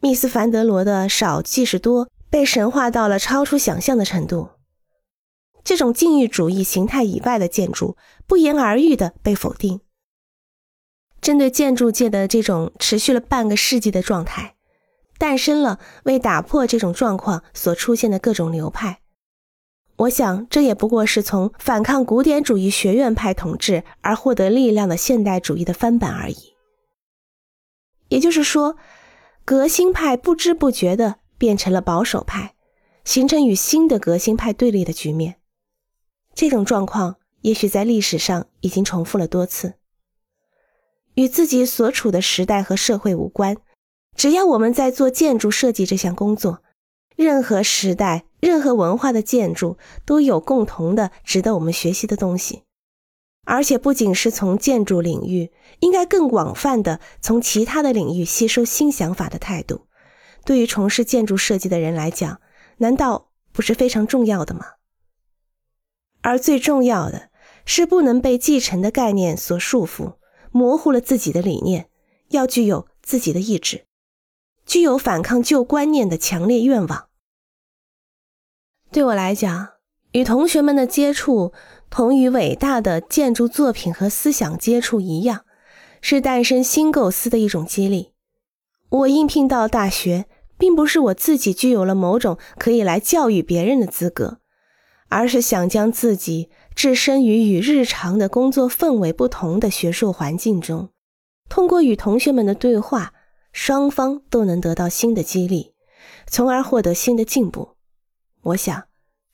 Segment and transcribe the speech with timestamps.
[0.00, 4.50] 密斯凡德罗的少即是多被神化到了超出想象的程度。
[5.64, 7.96] 这种禁欲主义形态以外的建筑，
[8.26, 9.80] 不言而喻的被否定。
[11.20, 14.54] 针对建筑界的这种持续了半个世纪的状态，
[15.18, 19.00] 诞生了为打破这种状况所出现的各种流派。
[19.96, 26.52] 我想，这也不过是从反抗古典主义学院派统治而获得力量的现代主义的翻版而已。
[28.08, 28.76] 也就是说，
[29.46, 32.56] 革新派不知不觉的变成了保守派，
[33.04, 35.36] 形成与新的革新派对立的局面。
[36.34, 39.74] 这种状况也许在历史上已经重复了多次。
[41.14, 43.56] 与自己所处的时代和社会无关，
[44.16, 46.64] 只要我们在做建筑设计这项工作，
[47.14, 52.64] 任何时代、任何文化的建筑都有共同的值得我们学习的东西，
[53.46, 55.50] 而且不仅是从建筑领域，
[55.80, 59.86] 应该更广泛的从其他的领域吸收新想法的态度，
[60.44, 62.40] 对于从事建筑设计的人来讲，
[62.78, 64.72] 难道不是非常重要的吗？
[66.20, 67.30] 而最重要的
[67.64, 70.16] 是不能被继承的概念所束缚。
[70.52, 71.90] 模糊了自己的理念，
[72.28, 73.84] 要具有自己的意志，
[74.64, 77.08] 具有反抗旧观念的强烈愿望。
[78.90, 79.74] 对我来讲，
[80.16, 81.52] 与同学们的接触，
[81.90, 85.44] 同与伟大的建筑作品和思想接触一样，
[86.00, 88.14] 是诞生新构思的一种激励。
[88.88, 90.24] 我应聘到大学，
[90.56, 94.38] 并不是我自己具有了某种可以来教育别人的资格，
[95.10, 96.48] 而是想将自己。
[96.74, 100.90] 置身于与日常的工作氛围不同的学术环境中，
[101.50, 103.12] 通过与同学们的对话，
[103.52, 105.74] 双方都能得到新的激励，
[106.26, 107.76] 从而获得新的进步。
[108.42, 108.84] 我想，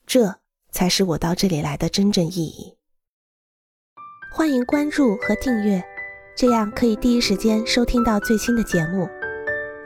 [0.05, 0.39] 这
[0.73, 2.75] 才是我到这里来的真正意义。
[4.35, 5.81] 欢迎关注和订阅，
[6.35, 9.07] 这样可以第一时间收听到最新的节目。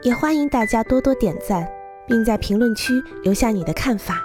[0.02, 1.67] 也欢迎大家多多点赞，
[2.08, 2.93] 并在评论区
[3.23, 4.23] 留下你的看法。